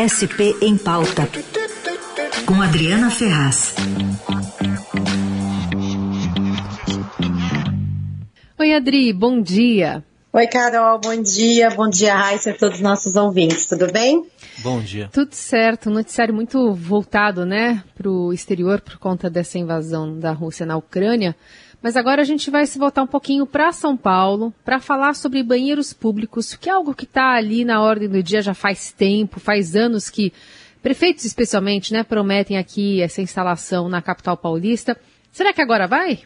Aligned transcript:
SP 0.00 0.56
em 0.62 0.78
Pauta, 0.78 1.28
com 2.46 2.62
Adriana 2.62 3.10
Ferraz. 3.10 3.74
Oi, 8.58 8.72
Adri, 8.72 9.12
bom 9.12 9.42
dia. 9.42 10.02
Oi, 10.32 10.46
Carol, 10.46 10.98
bom 11.00 11.20
dia. 11.20 11.68
Bom 11.68 11.90
dia, 11.90 12.14
Raíssa, 12.14 12.52
a 12.52 12.54
todos 12.54 12.76
os 12.76 12.80
nossos 12.80 13.14
ouvintes. 13.14 13.66
Tudo 13.66 13.92
bem? 13.92 14.24
Bom 14.60 14.80
dia. 14.80 15.10
Tudo 15.12 15.34
certo. 15.34 15.90
Um 15.90 15.92
noticiário 15.92 16.32
muito 16.32 16.72
voltado, 16.72 17.44
né, 17.44 17.84
para 17.94 18.08
o 18.08 18.32
exterior 18.32 18.80
por 18.80 18.96
conta 18.96 19.28
dessa 19.28 19.58
invasão 19.58 20.18
da 20.18 20.32
Rússia 20.32 20.64
na 20.64 20.78
Ucrânia. 20.78 21.36
Mas 21.82 21.96
agora 21.96 22.20
a 22.20 22.24
gente 22.24 22.50
vai 22.50 22.66
se 22.66 22.78
voltar 22.78 23.02
um 23.02 23.06
pouquinho 23.06 23.46
para 23.46 23.72
São 23.72 23.96
Paulo 23.96 24.52
para 24.64 24.80
falar 24.80 25.14
sobre 25.14 25.42
banheiros 25.42 25.92
públicos, 25.92 26.54
que 26.54 26.68
é 26.68 26.72
algo 26.72 26.94
que 26.94 27.04
está 27.04 27.32
ali 27.32 27.64
na 27.64 27.82
ordem 27.82 28.08
do 28.08 28.22
dia 28.22 28.42
já 28.42 28.52
faz 28.52 28.92
tempo, 28.92 29.40
faz 29.40 29.74
anos 29.74 30.10
que 30.10 30.32
prefeitos 30.82 31.24
especialmente, 31.24 31.92
né, 31.92 32.02
prometem 32.02 32.58
aqui 32.58 33.00
essa 33.00 33.22
instalação 33.22 33.88
na 33.88 34.02
capital 34.02 34.36
paulista. 34.36 34.96
Será 35.32 35.52
que 35.52 35.62
agora 35.62 35.86
vai? 35.86 36.20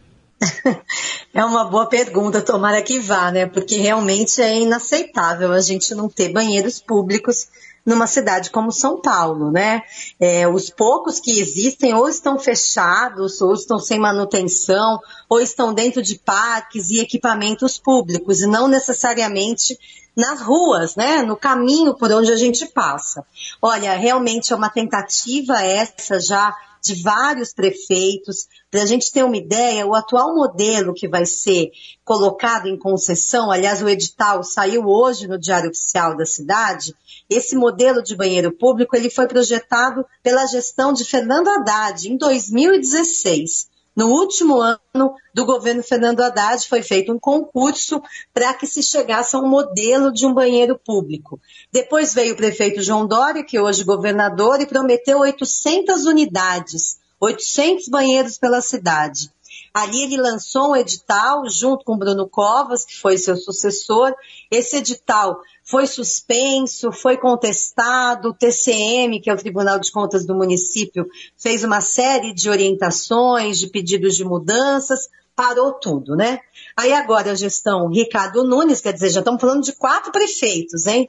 É 1.32 1.44
uma 1.44 1.64
boa 1.64 1.86
pergunta, 1.86 2.40
tomara 2.40 2.80
que 2.80 3.00
vá, 3.00 3.32
né? 3.32 3.46
Porque 3.46 3.76
realmente 3.76 4.40
é 4.40 4.60
inaceitável 4.60 5.52
a 5.52 5.60
gente 5.60 5.94
não 5.94 6.08
ter 6.08 6.32
banheiros 6.32 6.78
públicos 6.80 7.48
numa 7.84 8.06
cidade 8.06 8.50
como 8.50 8.72
São 8.72 9.00
Paulo, 9.00 9.50
né? 9.50 9.82
É, 10.18 10.48
os 10.48 10.70
poucos 10.70 11.20
que 11.20 11.40
existem 11.40 11.92
ou 11.92 12.08
estão 12.08 12.38
fechados, 12.38 13.40
ou 13.42 13.52
estão 13.52 13.78
sem 13.78 13.98
manutenção, 13.98 14.98
ou 15.28 15.40
estão 15.40 15.74
dentro 15.74 16.02
de 16.02 16.18
parques 16.18 16.88
e 16.90 17.00
equipamentos 17.00 17.78
públicos, 17.78 18.40
e 18.40 18.46
não 18.46 18.68
necessariamente 18.68 19.78
nas 20.16 20.40
ruas, 20.40 20.94
né? 20.94 21.22
No 21.22 21.36
caminho 21.36 21.94
por 21.94 22.10
onde 22.12 22.32
a 22.32 22.36
gente 22.36 22.64
passa. 22.66 23.26
Olha, 23.60 23.96
realmente 23.96 24.52
é 24.52 24.56
uma 24.56 24.70
tentativa 24.70 25.60
essa 25.60 26.20
já 26.20 26.54
de 26.84 27.02
vários 27.02 27.52
prefeitos. 27.52 28.46
Para 28.70 28.82
a 28.82 28.86
gente 28.86 29.10
ter 29.10 29.24
uma 29.24 29.36
ideia, 29.36 29.86
o 29.86 29.94
atual 29.94 30.34
modelo 30.34 30.92
que 30.92 31.08
vai 31.08 31.24
ser 31.24 31.70
colocado 32.04 32.66
em 32.68 32.78
concessão, 32.78 33.50
aliás, 33.50 33.80
o 33.80 33.88
edital 33.88 34.42
saiu 34.42 34.84
hoje 34.86 35.26
no 35.26 35.38
Diário 35.38 35.70
Oficial 35.70 36.14
da 36.16 36.26
cidade, 36.26 36.94
esse 37.28 37.56
modelo 37.56 38.02
de 38.02 38.14
banheiro 38.14 38.52
público 38.52 38.94
ele 38.94 39.08
foi 39.08 39.26
projetado 39.26 40.04
pela 40.22 40.46
gestão 40.46 40.92
de 40.92 41.04
Fernando 41.04 41.48
Haddad 41.48 42.06
em 42.06 42.18
2016. 42.18 43.72
No 43.94 44.08
último 44.08 44.60
ano 44.60 45.14
do 45.32 45.44
governo 45.44 45.82
Fernando 45.82 46.20
Haddad 46.20 46.68
foi 46.68 46.82
feito 46.82 47.12
um 47.12 47.18
concurso 47.18 48.02
para 48.32 48.52
que 48.52 48.66
se 48.66 48.82
chegasse 48.82 49.36
a 49.36 49.38
um 49.38 49.46
modelo 49.46 50.12
de 50.12 50.26
um 50.26 50.34
banheiro 50.34 50.76
público. 50.76 51.40
Depois 51.72 52.12
veio 52.12 52.34
o 52.34 52.36
prefeito 52.36 52.82
João 52.82 53.06
Dória, 53.06 53.44
que 53.44 53.58
hoje 53.58 53.82
é 53.82 53.84
governador, 53.84 54.60
e 54.60 54.66
prometeu 54.66 55.20
800 55.20 56.06
unidades, 56.06 56.98
800 57.20 57.88
banheiros 57.88 58.36
pela 58.36 58.60
cidade. 58.60 59.30
Ali 59.72 60.02
ele 60.02 60.16
lançou 60.16 60.70
um 60.70 60.76
edital 60.76 61.48
junto 61.48 61.84
com 61.84 61.96
Bruno 61.96 62.28
Covas, 62.28 62.84
que 62.84 62.96
foi 62.96 63.18
seu 63.18 63.36
sucessor. 63.36 64.14
Esse 64.50 64.76
edital 64.76 65.40
foi 65.64 65.86
suspenso, 65.86 66.92
foi 66.92 67.16
contestado, 67.16 68.28
o 68.28 68.34
TCM, 68.34 69.20
que 69.20 69.30
é 69.30 69.34
o 69.34 69.38
Tribunal 69.38 69.78
de 69.80 69.90
Contas 69.90 70.26
do 70.26 70.34
município, 70.34 71.06
fez 71.36 71.64
uma 71.64 71.80
série 71.80 72.34
de 72.34 72.50
orientações, 72.50 73.58
de 73.58 73.68
pedidos 73.68 74.14
de 74.14 74.24
mudanças, 74.24 75.08
parou 75.34 75.72
tudo, 75.72 76.14
né? 76.14 76.38
Aí 76.76 76.92
agora 76.92 77.32
a 77.32 77.34
gestão 77.34 77.88
Ricardo 77.88 78.44
Nunes, 78.44 78.80
quer 78.80 78.92
dizer, 78.92 79.10
já 79.10 79.20
estamos 79.20 79.40
falando 79.40 79.62
de 79.62 79.72
quatro 79.72 80.12
prefeitos, 80.12 80.86
hein? 80.86 81.08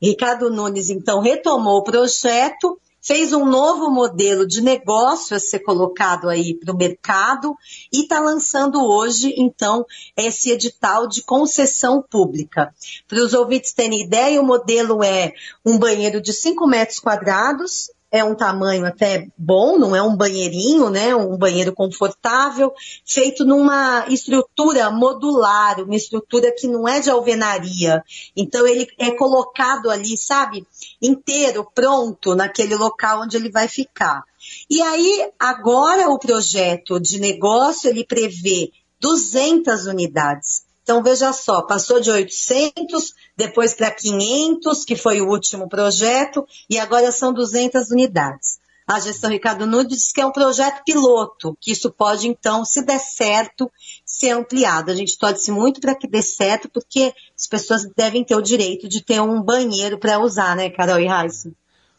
Ricardo 0.00 0.50
Nunes, 0.50 0.88
então, 0.88 1.20
retomou 1.20 1.78
o 1.78 1.84
projeto 1.84 2.78
fez 3.06 3.32
um 3.32 3.44
novo 3.44 3.88
modelo 3.88 4.44
de 4.44 4.60
negócio 4.60 5.36
a 5.36 5.38
ser 5.38 5.60
colocado 5.60 6.28
aí 6.28 6.54
para 6.54 6.74
o 6.74 6.76
mercado 6.76 7.56
e 7.92 8.02
está 8.02 8.18
lançando 8.18 8.84
hoje, 8.84 9.32
então, 9.38 9.86
esse 10.16 10.50
edital 10.50 11.06
de 11.06 11.22
concessão 11.22 12.02
pública. 12.02 12.74
Para 13.06 13.20
os 13.20 13.32
ouvintes 13.32 13.72
terem 13.72 14.02
ideia, 14.02 14.40
o 14.40 14.44
modelo 14.44 15.04
é 15.04 15.32
um 15.64 15.78
banheiro 15.78 16.20
de 16.20 16.32
5 16.32 16.66
metros 16.66 16.98
quadrados, 16.98 17.90
é 18.10 18.22
um 18.22 18.34
tamanho 18.34 18.86
até 18.86 19.28
bom, 19.36 19.78
não 19.78 19.94
é 19.94 20.02
um 20.02 20.16
banheirinho, 20.16 20.90
né? 20.90 21.14
Um 21.14 21.36
banheiro 21.36 21.72
confortável, 21.72 22.72
feito 23.04 23.44
numa 23.44 24.06
estrutura 24.08 24.90
modular, 24.90 25.80
uma 25.80 25.94
estrutura 25.94 26.52
que 26.56 26.66
não 26.66 26.88
é 26.88 27.00
de 27.00 27.10
alvenaria. 27.10 28.02
Então 28.36 28.66
ele 28.66 28.86
é 28.98 29.10
colocado 29.12 29.90
ali, 29.90 30.16
sabe, 30.16 30.66
inteiro, 31.00 31.68
pronto, 31.74 32.34
naquele 32.34 32.76
local 32.76 33.22
onde 33.22 33.36
ele 33.36 33.50
vai 33.50 33.68
ficar. 33.68 34.22
E 34.70 34.80
aí, 34.80 35.30
agora 35.38 36.08
o 36.08 36.18
projeto 36.18 37.00
de 37.00 37.18
negócio, 37.18 37.90
ele 37.90 38.04
prevê 38.04 38.70
200 39.00 39.86
unidades. 39.86 40.65
Então, 40.86 41.02
veja 41.02 41.32
só, 41.32 41.62
passou 41.62 41.98
de 41.98 42.12
800, 42.12 43.12
depois 43.36 43.74
para 43.74 43.90
500, 43.90 44.84
que 44.84 44.94
foi 44.94 45.20
o 45.20 45.28
último 45.28 45.68
projeto, 45.68 46.46
e 46.70 46.78
agora 46.78 47.10
são 47.10 47.32
200 47.32 47.90
unidades. 47.90 48.60
A 48.86 49.00
gestão 49.00 49.28
Ricardo 49.28 49.66
Nunes 49.66 49.88
diz 49.88 50.12
que 50.12 50.20
é 50.20 50.26
um 50.26 50.30
projeto 50.30 50.84
piloto, 50.84 51.58
que 51.60 51.72
isso 51.72 51.90
pode, 51.90 52.28
então, 52.28 52.64
se 52.64 52.86
der 52.86 53.00
certo, 53.00 53.68
ser 54.04 54.30
ampliado. 54.30 54.92
A 54.92 54.94
gente 54.94 55.18
torce 55.18 55.50
muito 55.50 55.80
para 55.80 55.96
que 55.96 56.06
dê 56.06 56.22
certo, 56.22 56.68
porque 56.68 57.12
as 57.36 57.48
pessoas 57.48 57.84
devem 57.96 58.22
ter 58.22 58.36
o 58.36 58.40
direito 58.40 58.88
de 58.88 59.02
ter 59.02 59.20
um 59.20 59.42
banheiro 59.42 59.98
para 59.98 60.20
usar, 60.20 60.54
né, 60.54 60.70
Carol 60.70 61.00
e 61.00 61.06
Raíssa? 61.06 61.50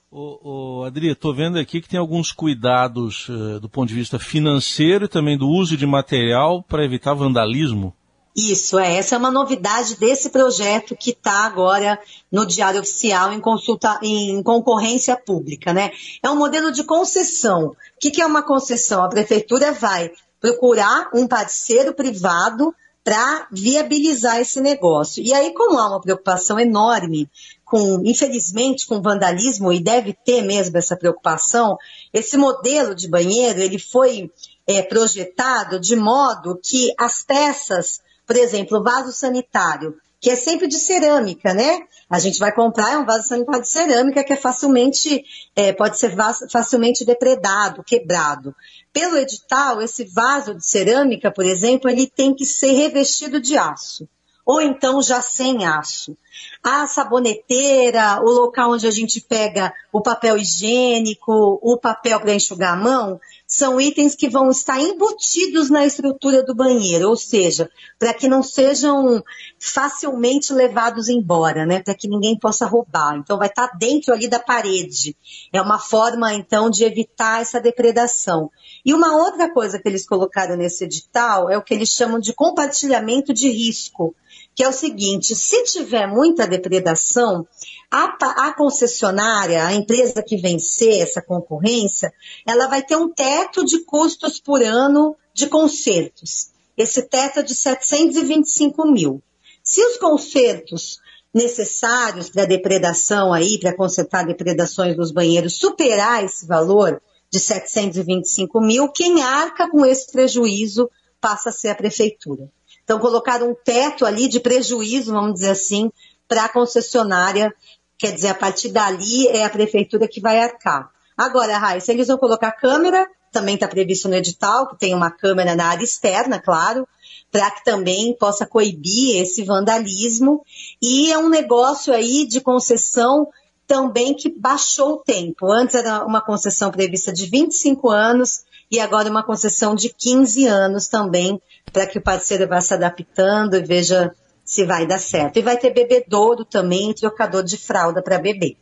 Ô, 0.10 0.80
ô, 0.80 0.84
Adri, 0.86 1.10
estou 1.10 1.36
vendo 1.36 1.60
aqui 1.60 1.82
que 1.82 1.90
tem 1.90 2.00
alguns 2.00 2.32
cuidados 2.32 3.28
uh, 3.28 3.60
do 3.60 3.68
ponto 3.68 3.90
de 3.90 3.96
vista 3.96 4.18
financeiro 4.18 5.04
e 5.04 5.10
também 5.10 5.38
do 5.38 5.50
uso 5.50 5.76
de 5.76 5.86
material 5.86 6.64
para 6.64 6.86
evitar 6.86 7.14
vandalismo. 7.14 7.94
Isso, 8.40 8.78
é. 8.78 8.98
Essa 8.98 9.16
é 9.16 9.18
uma 9.18 9.32
novidade 9.32 9.96
desse 9.96 10.30
projeto 10.30 10.96
que 10.96 11.10
está 11.10 11.44
agora 11.44 12.00
no 12.32 12.46
Diário 12.46 12.80
Oficial 12.80 13.34
em, 13.34 13.42
consulta, 13.42 14.00
em 14.04 14.44
concorrência 14.44 15.18
pública, 15.18 15.74
né? 15.74 15.90
É 16.22 16.30
um 16.30 16.36
modelo 16.36 16.72
de 16.72 16.84
concessão. 16.84 17.70
O 17.70 17.76
que, 18.00 18.12
que 18.12 18.22
é 18.22 18.26
uma 18.28 18.44
concessão? 18.44 19.04
A 19.04 19.10
prefeitura 19.10 19.72
vai 19.72 20.12
procurar 20.40 21.10
um 21.16 21.28
parceiro 21.28 21.96
privado 21.96 22.76
para 23.04 23.48
viabilizar 23.52 24.40
esse 24.40 24.62
negócio. 24.62 25.24
E 25.24 25.34
aí, 25.34 25.52
como 25.56 25.80
há 25.80 25.88
uma 25.88 26.02
preocupação 26.02 26.60
enorme 26.60 27.28
com, 27.66 28.04
infelizmente, 28.06 28.86
com 28.86 29.02
vandalismo, 29.02 29.74
e 29.74 29.80
deve 29.80 30.14
ter 30.14 30.44
mesmo 30.44 30.78
essa 30.78 30.96
preocupação, 30.96 31.76
esse 32.14 32.38
modelo 32.38 32.94
de 32.94 33.08
banheiro, 33.08 33.60
ele 33.60 33.80
foi 33.80 34.32
é, 34.68 34.84
projetado 34.84 35.80
de 35.80 35.96
modo 35.96 36.60
que 36.62 36.94
as 37.00 37.24
peças 37.24 38.06
por 38.28 38.36
exemplo, 38.36 38.84
vaso 38.84 39.14
sanitário, 39.14 39.96
que 40.20 40.30
é 40.30 40.36
sempre 40.36 40.68
de 40.68 40.78
cerâmica, 40.78 41.54
né? 41.54 41.80
A 42.10 42.20
gente 42.20 42.40
vai 42.40 42.54
comprar 42.54 42.94
é 42.94 42.98
um 42.98 43.06
vaso 43.06 43.28
sanitário 43.28 43.62
de 43.62 43.70
cerâmica 43.70 44.24
que 44.24 44.34
é 44.34 44.38
facilmente, 44.38 45.24
é, 45.56 45.72
pode 45.72 45.98
ser 45.98 46.14
facilmente 46.52 47.06
depredado, 47.06 47.84
quebrado. 47.84 48.54
Pelo 48.92 49.18
edital, 49.18 49.82
esse 49.82 50.04
vaso 50.06 50.56
de 50.56 50.66
cerâmica, 50.66 51.32
por 51.32 51.46
exemplo, 51.46 51.90
ele 51.90 52.08
tem 52.08 52.36
que 52.36 52.46
ser 52.46 52.72
revestido 52.74 53.40
de 53.40 53.58
aço 53.58 54.08
ou 54.48 54.62
então 54.62 55.02
já 55.02 55.22
sem 55.22 55.66
aço. 55.66 56.18
A 56.64 56.88
saboneteira, 56.88 58.22
o 58.22 58.32
local 58.32 58.72
onde 58.72 58.88
a 58.88 58.92
gente 58.92 59.20
pega 59.20 59.74
o 59.92 60.02
papel 60.02 60.38
higiênico, 60.38 61.60
o 61.62 61.78
papel 61.78 62.18
para 62.22 62.34
enxugar 62.34 62.74
a 62.74 62.82
mão, 62.82 63.20
são 63.48 63.80
itens 63.80 64.14
que 64.14 64.28
vão 64.28 64.50
estar 64.52 64.78
embutidos 64.78 65.70
na 65.70 65.86
estrutura 65.86 66.44
do 66.44 66.54
banheiro, 66.54 67.08
ou 67.08 67.16
seja, 67.16 67.70
para 67.98 68.14
que 68.14 68.28
não 68.28 68.44
sejam 68.44 69.24
facilmente 69.58 70.52
levados 70.52 71.08
embora, 71.08 71.66
né? 71.66 71.82
Para 71.82 71.96
que 71.96 72.10
ninguém 72.10 72.38
possa 72.38 72.66
roubar. 72.66 73.16
Então 73.16 73.38
vai 73.38 73.48
estar 73.48 73.68
dentro 73.78 74.14
ali 74.14 74.28
da 74.28 74.38
parede. 74.40 75.16
É 75.54 75.62
uma 75.62 75.80
forma 75.80 76.34
então 76.34 76.70
de 76.70 76.84
evitar 76.84 77.42
essa 77.42 77.62
depredação. 77.62 78.52
E 78.86 78.94
uma 78.94 79.16
outra 79.16 79.50
coisa 79.54 79.80
que 79.80 79.88
eles 79.88 80.06
colocaram 80.06 80.58
nesse 80.58 80.84
edital 80.84 81.50
é 81.50 81.58
o 81.58 81.64
que 81.64 81.74
eles 81.74 81.90
chamam 81.90 82.20
de 82.20 82.34
compartilhamento 82.34 83.34
de 83.34 83.50
risco 83.50 84.14
que 84.58 84.64
é 84.64 84.68
o 84.68 84.74
seguinte: 84.74 85.36
se 85.36 85.64
tiver 85.66 86.08
muita 86.08 86.48
depredação, 86.48 87.48
a, 87.92 88.18
a, 88.48 88.54
concessionária, 88.56 89.64
a 89.64 89.72
empresa 89.72 90.24
que 90.24 90.36
vencer 90.36 91.00
essa 91.00 91.22
concorrência, 91.22 92.12
ela 92.46 92.66
vai 92.66 92.82
ter 92.82 92.96
um 92.96 93.14
teto 93.14 93.64
de 93.64 93.86
custos 93.86 94.40
por 94.40 94.64
ano 94.64 95.16
de 95.32 95.46
consertos. 95.46 96.50
Esse 96.76 97.04
teto 97.04 97.40
é 97.40 97.44
de 97.44 97.54
725 97.54 98.92
mil. 98.92 99.22
Se 99.64 99.80
os 99.86 99.98
consertos 99.98 101.00
necessários 101.32 102.28
para 102.28 102.46
depredação 102.46 103.32
aí, 103.32 103.60
para 103.60 103.76
consertar 103.76 104.26
depredações 104.26 104.98
nos 104.98 105.12
banheiros, 105.12 105.60
superar 105.60 106.24
esse 106.24 106.48
valor 106.48 107.00
de 107.30 107.40
725 107.40 108.60
mil, 108.60 108.90
quem 108.90 109.22
arca 109.22 109.70
com 109.70 109.86
esse 109.86 110.12
prejuízo 110.12 110.90
passa 111.22 111.50
a 111.50 111.54
ser 111.54 111.70
a 111.70 111.76
prefeitura. 111.76 112.50
Então, 112.88 113.00
colocaram 113.00 113.50
um 113.50 113.54
teto 113.54 114.06
ali 114.06 114.30
de 114.30 114.40
prejuízo, 114.40 115.12
vamos 115.12 115.34
dizer 115.34 115.50
assim, 115.50 115.92
para 116.26 116.46
a 116.46 116.50
concessionária 116.50 117.54
quer 117.98 118.12
dizer, 118.12 118.30
a 118.30 118.36
partir 118.36 118.70
dali 118.70 119.28
é 119.28 119.44
a 119.44 119.50
prefeitura 119.50 120.08
que 120.08 120.22
vai 120.22 120.40
arcar. 120.40 120.90
Agora, 121.18 121.58
Raíssa, 121.58 121.92
eles 121.92 122.08
vão 122.08 122.18
colocar 122.18 122.52
câmera, 122.52 123.08
também 123.32 123.56
está 123.56 123.68
previsto 123.68 124.08
no 124.08 124.16
edital, 124.16 124.68
que 124.68 124.78
tem 124.78 124.94
uma 124.94 125.10
câmera 125.10 125.56
na 125.56 125.66
área 125.66 125.84
externa, 125.84 126.40
claro, 126.40 126.88
para 127.32 127.50
que 127.50 127.64
também 127.66 128.16
possa 128.18 128.46
coibir 128.46 129.20
esse 129.20 129.44
vandalismo. 129.44 130.46
E 130.82 131.12
é 131.12 131.18
um 131.18 131.30
negócio 131.30 131.92
aí 131.92 132.28
de 132.28 132.40
concessão 132.40 133.28
também 133.66 134.14
que 134.14 134.30
baixou 134.30 134.94
o 134.94 134.98
tempo. 134.98 135.52
Antes 135.52 135.76
era 135.76 136.06
uma 136.06 136.22
concessão 136.22 136.72
prevista 136.72 137.12
de 137.12 137.26
25 137.26 137.90
anos 137.90 138.44
e 138.72 138.80
agora 138.80 139.10
uma 139.10 139.24
concessão 139.24 139.76
de 139.76 139.90
15 139.90 140.46
anos 140.46 140.88
também, 140.88 141.42
para 141.72 141.88
que 141.88 141.98
o 141.98 142.02
parceiro 142.02 142.48
vá 142.48 142.60
se 142.62 142.74
adaptando 142.74 143.56
e 143.56 143.64
veja 143.64 144.12
se 144.44 144.66
vai 144.66 144.88
dar 144.88 145.00
certo. 145.00 145.38
E 145.38 145.42
vai 145.42 145.58
ter 145.58 145.74
bebedouro 145.74 146.46
também, 146.46 146.94
trocador 146.94 147.44
de 147.44 147.58
fralda 147.58 148.02
para 148.02 148.18
bebê. 148.18 148.56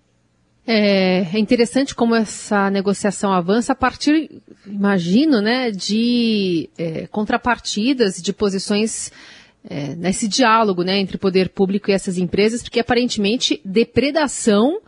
É, 0.68 1.20
é, 1.36 1.40
interessante 1.40 1.94
como 1.94 2.16
essa 2.16 2.72
negociação 2.72 3.32
avança 3.32 3.74
a 3.74 3.76
partir, 3.76 4.42
imagino, 4.66 5.40
né, 5.42 5.70
de 5.70 6.70
é, 6.76 7.06
contrapartidas, 7.08 8.20
de 8.20 8.34
posições 8.34 9.12
é, 9.64 9.96
nesse 9.96 10.28
diálogo 10.28 10.84
né, 10.84 10.98
entre 10.98 11.20
poder 11.20 11.50
público 11.50 11.92
e 11.92 11.94
essas 11.94 12.18
empresas, 12.18 12.64
porque 12.64 12.80
aparentemente 12.80 13.62
depredação 13.64 14.80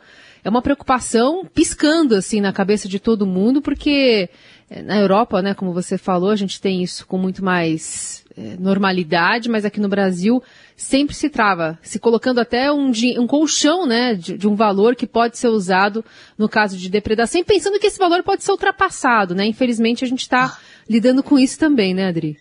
é 0.43 0.49
uma 0.49 0.61
preocupação 0.61 1.45
piscando 1.45 2.15
assim 2.15 2.41
na 2.41 2.53
cabeça 2.53 2.87
de 2.87 2.99
todo 2.99 3.25
mundo, 3.25 3.61
porque 3.61 4.29
é, 4.69 4.81
na 4.81 4.97
Europa, 4.97 5.41
né, 5.41 5.53
como 5.53 5.73
você 5.73 5.97
falou, 5.97 6.29
a 6.29 6.35
gente 6.35 6.59
tem 6.59 6.83
isso 6.83 7.05
com 7.07 7.17
muito 7.17 7.43
mais 7.43 8.25
é, 8.37 8.55
normalidade, 8.59 9.49
mas 9.49 9.65
aqui 9.65 9.79
no 9.79 9.87
Brasil 9.87 10.43
sempre 10.75 11.15
se 11.15 11.29
trava, 11.29 11.79
se 11.81 11.99
colocando 11.99 12.39
até 12.39 12.71
um, 12.71 12.91
um 13.17 13.25
colchão, 13.25 13.85
né, 13.85 14.13
de, 14.13 14.37
de, 14.37 14.47
um 14.47 14.55
valor 14.55 14.95
que 14.95 15.07
pode 15.07 15.37
ser 15.37 15.47
usado 15.47 16.03
no 16.37 16.49
caso 16.49 16.77
de 16.77 16.89
depredação, 16.89 17.43
pensando 17.43 17.79
que 17.79 17.87
esse 17.87 17.97
valor 17.97 18.21
pode 18.23 18.43
ser 18.43 18.51
ultrapassado, 18.51 19.33
né? 19.33 19.45
Infelizmente 19.45 20.03
a 20.03 20.07
gente 20.07 20.21
está 20.21 20.57
lidando 20.87 21.23
com 21.23 21.39
isso 21.39 21.57
também, 21.57 21.93
né, 21.93 22.07
Adri? 22.07 22.37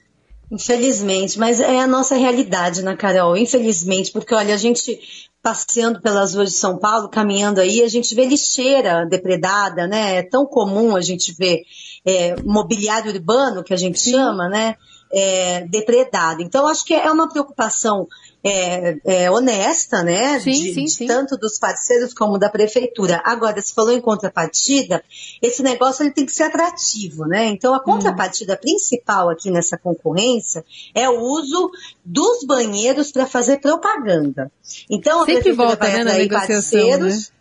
Infelizmente, 0.51 1.39
mas 1.39 1.61
é 1.61 1.81
a 1.81 1.87
nossa 1.87 2.15
realidade, 2.15 2.83
né, 2.83 2.95
Carol? 2.95 3.37
Infelizmente, 3.37 4.13
porque 4.13 4.35
olha, 4.35 4.55
a 4.55 4.59
gente 4.59 4.99
passeando 5.43 6.01
pelas 6.01 6.35
ruas 6.35 6.51
de 6.51 6.57
São 6.57 6.77
Paulo, 6.77 7.09
caminhando 7.09 7.61
aí, 7.61 7.83
a 7.83 7.89
gente 7.89 8.15
vê 8.17 8.25
lixeira 8.25 9.07
depredada, 9.07 9.87
né? 9.87 10.17
É 10.17 10.23
tão 10.23 10.45
comum 10.45 10.97
a 10.97 11.01
gente 11.01 11.33
ver 11.33 11.63
é, 12.05 12.35
mobiliário 12.43 13.13
urbano, 13.13 13.63
que 13.63 13.73
a 13.73 13.77
gente 13.77 14.01
Sim. 14.01 14.13
chama, 14.13 14.49
né? 14.49 14.75
É, 15.13 15.67
depredado. 15.69 16.43
Então, 16.43 16.67
acho 16.67 16.85
que 16.85 16.93
é 16.93 17.11
uma 17.11 17.29
preocupação 17.29 18.09
é, 18.47 18.97
é, 19.05 19.31
honesta, 19.31 20.05
né? 20.05 20.39
Sim, 20.39 20.53
de, 20.53 20.75
sim, 20.75 20.85
de 20.85 20.91
sim. 20.91 21.07
tanto 21.07 21.37
dos 21.37 21.59
parceiros 21.59 22.15
como 22.15 22.39
da 22.39 22.49
prefeitura. 22.49 23.21
Agora, 23.25 23.61
se 23.61 23.75
falou 23.75 23.93
em 23.93 24.01
contrapartida, 24.01 25.03
esse 25.43 25.63
negócio 25.65 26.05
ele 26.05 26.13
tem 26.13 26.25
que 26.25 26.33
ser 26.33 26.45
atrativo, 26.45 27.25
né? 27.25 27.47
Então, 27.47 27.75
a 27.75 27.83
contrapartida 27.83 28.55
hum. 28.55 28.59
principal 28.61 29.31
aqui 29.31 29.51
nessa 29.51 29.77
concorrência 29.77 30.65
é 30.95 31.09
o 31.09 31.21
uso 31.21 31.71
dos 32.05 32.45
banheiros 32.45 33.11
para 33.11 33.27
fazer 33.27 33.59
propaganda. 33.59 34.51
Então, 34.89 35.23
a 35.23 35.27
Sempre 35.27 35.53
volta, 35.53 35.77
vai 35.77 36.05
né, 36.05 36.29
na 36.29 36.39
parceiros. 36.39 37.31
Né? 37.31 37.36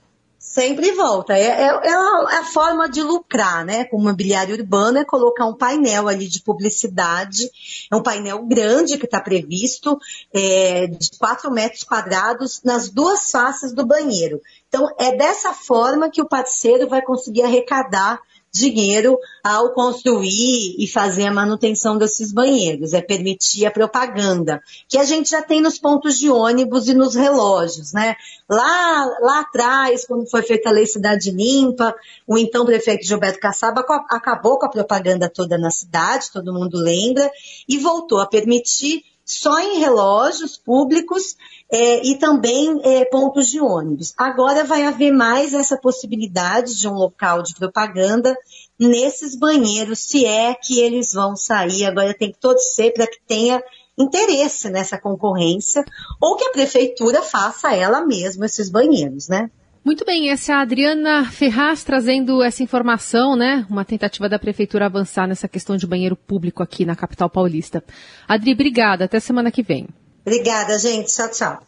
Sempre 0.46 0.92
volta. 0.92 1.34
É, 1.34 1.48
é, 1.48 1.66
é, 1.66 1.94
a, 1.94 2.44
forma 2.46 2.88
de 2.88 3.02
lucrar, 3.02 3.66
né? 3.66 3.84
Com 3.86 4.00
mobiliário 4.00 4.56
urbano 4.56 5.00
é 5.00 5.04
colocar 5.04 5.48
um 5.48 5.56
painel 5.56 6.08
ali 6.08 6.28
de 6.28 6.40
publicidade. 6.40 7.50
É 7.92 7.96
um 7.96 8.04
painel 8.04 8.46
grande 8.46 8.98
que 9.00 9.06
está 9.06 9.20
previsto, 9.20 10.00
é, 10.32 10.86
de 10.86 11.18
4 11.18 11.52
metros 11.52 11.84
quadrados, 11.84 12.62
nas 12.64 12.90
duas 12.90 13.32
faces 13.32 13.74
do 13.74 13.86
banheiro. 13.88 14.40
Então, 14.70 14.88
é 15.00 15.18
dessa 15.18 15.52
forma 15.52 16.12
que 16.12 16.22
o 16.22 16.30
parceiro 16.30 16.88
vai 16.88 17.02
conseguir 17.02 17.42
arrecadar 17.42 18.20
dinheiro 18.56 19.20
ao 19.44 19.74
construir 19.74 20.76
e 20.80 20.88
fazer 20.88 21.26
a 21.26 21.34
manutenção 21.34 21.98
desses 21.98 22.32
banheiros, 22.32 22.94
é 22.94 23.02
permitir 23.02 23.66
a 23.66 23.72
propaganda, 23.72 24.62
que 24.88 24.98
a 24.98 25.04
gente 25.04 25.30
já 25.30 25.42
tem 25.42 25.62
nos 25.62 25.78
pontos 25.78 26.18
de 26.18 26.30
ônibus 26.30 26.88
e 26.88 26.94
nos 26.94 27.16
relógios, 27.16 27.92
né? 27.92 28.16
Lá, 28.50 29.06
lá 29.22 29.40
atrás, 29.42 30.06
quando 30.08 30.30
foi 30.30 30.42
feita 30.42 30.70
a 30.70 30.72
Lei 30.72 30.86
Cidade 30.86 31.32
Limpa, 31.32 31.94
o 32.26 32.38
então 32.38 32.66
prefeito 32.66 33.06
Gilberto 33.06 33.40
Caçaba 33.40 33.82
acabou 34.10 34.58
com 34.58 34.66
a 34.66 34.70
propaganda 34.70 35.30
toda 35.30 35.58
na 35.58 35.70
cidade, 35.70 36.32
todo 36.32 36.54
mundo 36.54 36.78
lembra, 36.78 37.30
e 37.68 37.78
voltou 37.78 38.20
a 38.20 38.26
permitir 38.26 39.04
só 39.26 39.60
em 39.60 39.80
relógios 39.80 40.56
públicos 40.56 41.36
é, 41.72 42.06
e 42.06 42.20
também 42.20 42.80
é, 42.84 43.06
pontos 43.06 43.48
de 43.48 43.60
ônibus. 43.60 44.14
Agora 44.16 44.64
vai 44.64 44.84
haver 44.84 45.12
mais 45.12 45.54
essa 45.54 45.76
possibilidade 45.76 46.78
de 46.78 46.88
um 46.88 46.94
local 46.94 47.42
de 47.42 47.56
propaganda 47.56 48.38
nesses 48.80 49.36
banheiros, 49.36 50.00
se 50.00 50.26
é 50.26 50.54
que 50.54 50.80
eles 50.80 51.12
vão 51.14 51.36
sair. 51.36 51.86
Agora 51.86 52.14
tem 52.14 52.32
que 52.32 52.40
torcer 52.40 52.94
para 52.94 53.08
que 53.08 53.20
tenha 53.28 53.64
interesse 53.98 54.70
nessa 54.70 55.00
concorrência 55.00 55.84
ou 56.22 56.36
que 56.36 56.46
a 56.46 56.52
prefeitura 56.52 57.22
faça 57.22 57.74
ela 57.74 58.06
mesma 58.06 58.46
esses 58.46 58.70
banheiros, 58.70 59.28
né? 59.28 59.50
Muito 59.86 60.04
bem, 60.04 60.32
essa 60.32 60.52
é 60.52 60.56
a 60.56 60.62
Adriana 60.62 61.30
Ferraz 61.30 61.84
trazendo 61.84 62.42
essa 62.42 62.64
informação, 62.64 63.36
né? 63.36 63.68
Uma 63.70 63.86
tentativa 63.86 64.28
da 64.28 64.40
Prefeitura 64.40 64.88
avançar 64.88 65.28
nessa 65.28 65.48
questão 65.48 65.78
de 65.78 65.86
banheiro 65.86 66.16
público 66.16 66.64
aqui 66.64 66.84
na 66.86 66.96
capital 66.96 67.30
paulista. 67.30 67.84
Adri, 68.28 68.54
obrigada. 68.54 69.06
Até 69.06 69.20
semana 69.20 69.52
que 69.52 69.62
vem. 69.62 69.88
Obrigada, 70.26 70.80
gente. 70.80 71.14
Tchau, 71.14 71.30
tchau. 71.30 71.68